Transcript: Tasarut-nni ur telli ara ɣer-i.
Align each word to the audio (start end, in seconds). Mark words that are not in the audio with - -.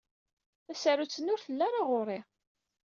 Tasarut-nni 0.65 1.31
ur 1.33 1.41
telli 1.45 1.63
ara 1.67 1.81
ɣer-i. 1.89 2.19